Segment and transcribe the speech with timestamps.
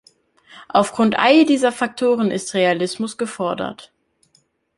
[0.67, 3.93] Aufgrund all dieser Faktoren ist Realismus gefordert.